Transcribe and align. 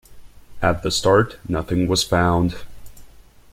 At 0.63 0.81
the 0.81 0.89
start 0.89 1.37
nothing 1.47 1.85
was 1.87 2.03
found. 2.03 2.55